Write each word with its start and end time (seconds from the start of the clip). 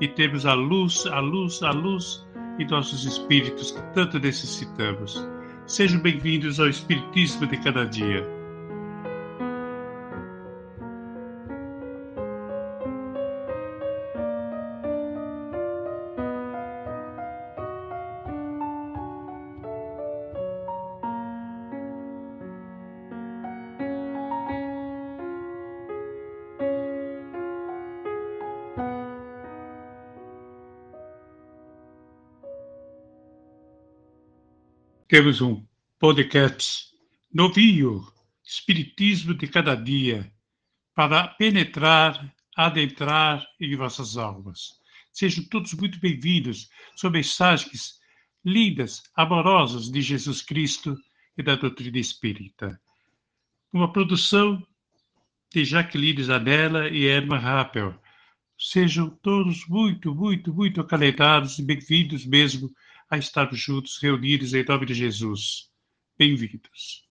e 0.00 0.08
termos 0.08 0.44
a 0.44 0.54
luz, 0.54 1.06
a 1.06 1.20
luz, 1.20 1.62
a 1.62 1.70
luz 1.70 2.26
em 2.58 2.66
nossos 2.66 3.04
espíritos 3.04 3.72
que 3.72 3.82
tanto 3.94 4.18
necessitamos. 4.18 5.26
Sejam 5.66 6.00
bem-vindos 6.00 6.60
ao 6.60 6.68
Espiritismo 6.68 7.46
de 7.46 7.56
cada 7.58 7.84
dia. 7.86 8.35
Temos 35.08 35.40
um 35.40 35.64
podcast 36.00 36.86
novinho, 37.32 38.04
Espiritismo 38.44 39.34
de 39.34 39.46
Cada 39.46 39.76
Dia, 39.76 40.28
para 40.96 41.28
penetrar, 41.28 42.34
adentrar 42.56 43.46
em 43.60 43.76
vossas 43.76 44.16
almas. 44.16 44.72
Sejam 45.12 45.44
todos 45.44 45.74
muito 45.74 46.00
bem-vindos. 46.00 46.68
São 46.96 47.08
mensagens 47.08 48.00
lindas, 48.44 49.04
amorosas 49.14 49.88
de 49.88 50.02
Jesus 50.02 50.42
Cristo 50.42 50.98
e 51.38 51.42
da 51.42 51.54
doutrina 51.54 51.98
espírita. 51.98 52.76
Uma 53.72 53.92
produção 53.92 54.60
de 55.54 55.64
Jacqueline 55.64 56.24
Zanella 56.24 56.88
e 56.88 57.04
Herman 57.04 57.38
Rappel. 57.38 57.94
Sejam 58.58 59.08
todos 59.22 59.68
muito, 59.68 60.12
muito, 60.12 60.52
muito 60.52 60.80
acalentados 60.80 61.60
e 61.60 61.62
bem-vindos 61.62 62.26
mesmo 62.26 62.74
a 63.08 63.18
estarmos 63.18 63.58
juntos, 63.58 63.98
reunidos 63.98 64.52
em 64.54 64.64
nome 64.64 64.86
de 64.86 64.94
Jesus. 64.94 65.70
Bem-vindos. 66.18 67.04